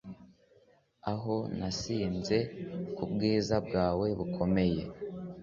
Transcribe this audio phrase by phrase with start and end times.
[1.11, 2.37] aho nasinze
[2.95, 4.81] kubwiza bwawe bukomeye